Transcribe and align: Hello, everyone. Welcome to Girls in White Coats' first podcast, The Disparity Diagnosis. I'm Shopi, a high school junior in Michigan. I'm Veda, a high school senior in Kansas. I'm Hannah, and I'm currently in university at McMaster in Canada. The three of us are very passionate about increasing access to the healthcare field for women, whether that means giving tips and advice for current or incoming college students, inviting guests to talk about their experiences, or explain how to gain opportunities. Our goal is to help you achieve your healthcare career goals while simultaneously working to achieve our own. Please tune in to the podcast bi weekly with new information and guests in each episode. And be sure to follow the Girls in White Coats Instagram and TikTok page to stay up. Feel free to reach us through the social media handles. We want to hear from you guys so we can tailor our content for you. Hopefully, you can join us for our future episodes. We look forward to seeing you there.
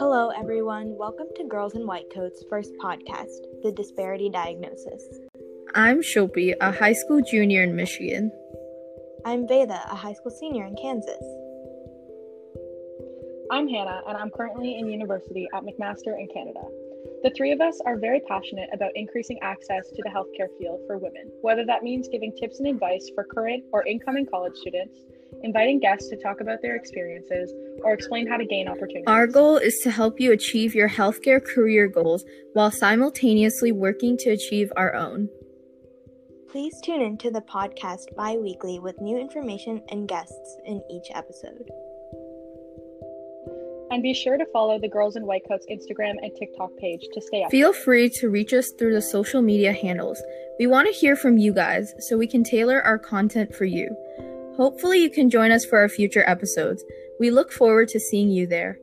Hello, 0.00 0.30
everyone. 0.30 0.96
Welcome 0.96 1.26
to 1.36 1.44
Girls 1.44 1.74
in 1.74 1.86
White 1.86 2.06
Coats' 2.14 2.42
first 2.48 2.72
podcast, 2.82 3.36
The 3.62 3.70
Disparity 3.70 4.30
Diagnosis. 4.30 5.04
I'm 5.74 6.00
Shopi, 6.00 6.54
a 6.58 6.72
high 6.72 6.94
school 6.94 7.20
junior 7.20 7.64
in 7.64 7.76
Michigan. 7.76 8.32
I'm 9.26 9.46
Veda, 9.46 9.78
a 9.90 9.94
high 9.94 10.14
school 10.14 10.30
senior 10.30 10.64
in 10.64 10.74
Kansas. 10.80 11.22
I'm 13.52 13.68
Hannah, 13.68 14.00
and 14.08 14.16
I'm 14.16 14.30
currently 14.30 14.78
in 14.78 14.88
university 14.88 15.46
at 15.52 15.64
McMaster 15.64 16.18
in 16.18 16.28
Canada. 16.32 16.62
The 17.22 17.34
three 17.36 17.52
of 17.52 17.60
us 17.60 17.78
are 17.84 17.98
very 17.98 18.20
passionate 18.20 18.70
about 18.72 18.92
increasing 18.94 19.38
access 19.42 19.90
to 19.90 20.02
the 20.02 20.08
healthcare 20.08 20.48
field 20.58 20.80
for 20.86 20.96
women, 20.96 21.30
whether 21.42 21.66
that 21.66 21.82
means 21.82 22.08
giving 22.08 22.32
tips 22.40 22.58
and 22.58 22.68
advice 22.68 23.10
for 23.14 23.24
current 23.24 23.64
or 23.70 23.86
incoming 23.86 24.24
college 24.24 24.56
students, 24.56 24.96
inviting 25.42 25.80
guests 25.80 26.08
to 26.10 26.16
talk 26.16 26.40
about 26.40 26.62
their 26.62 26.76
experiences, 26.76 27.52
or 27.82 27.92
explain 27.92 28.26
how 28.26 28.36
to 28.36 28.44
gain 28.44 28.68
opportunities. 28.68 29.04
Our 29.06 29.26
goal 29.26 29.56
is 29.56 29.78
to 29.82 29.90
help 29.90 30.20
you 30.20 30.32
achieve 30.32 30.74
your 30.74 30.88
healthcare 30.88 31.44
career 31.44 31.88
goals 31.88 32.24
while 32.52 32.70
simultaneously 32.70 33.72
working 33.72 34.16
to 34.18 34.30
achieve 34.30 34.72
our 34.76 34.94
own. 34.94 35.28
Please 36.50 36.74
tune 36.84 37.00
in 37.00 37.16
to 37.18 37.30
the 37.30 37.42
podcast 37.42 38.14
bi 38.16 38.36
weekly 38.36 38.80
with 38.80 39.00
new 39.00 39.16
information 39.16 39.82
and 39.88 40.08
guests 40.08 40.56
in 40.66 40.82
each 40.90 41.06
episode. 41.14 41.70
And 43.92 44.02
be 44.02 44.14
sure 44.14 44.36
to 44.36 44.46
follow 44.52 44.78
the 44.78 44.88
Girls 44.88 45.16
in 45.16 45.26
White 45.26 45.42
Coats 45.48 45.66
Instagram 45.70 46.14
and 46.22 46.30
TikTok 46.38 46.70
page 46.78 47.00
to 47.12 47.20
stay 47.20 47.42
up. 47.42 47.50
Feel 47.50 47.72
free 47.72 48.08
to 48.10 48.28
reach 48.28 48.52
us 48.52 48.70
through 48.78 48.94
the 48.94 49.02
social 49.02 49.42
media 49.42 49.72
handles. 49.72 50.22
We 50.60 50.68
want 50.68 50.86
to 50.86 50.92
hear 50.92 51.16
from 51.16 51.38
you 51.38 51.52
guys 51.52 51.92
so 51.98 52.16
we 52.16 52.28
can 52.28 52.44
tailor 52.44 52.80
our 52.82 52.98
content 52.98 53.54
for 53.54 53.64
you. 53.64 53.96
Hopefully, 54.60 54.98
you 54.98 55.08
can 55.08 55.30
join 55.30 55.52
us 55.52 55.64
for 55.64 55.78
our 55.78 55.88
future 55.88 56.22
episodes. 56.28 56.84
We 57.18 57.30
look 57.30 57.50
forward 57.50 57.88
to 57.88 57.98
seeing 57.98 58.28
you 58.28 58.46
there. 58.46 58.78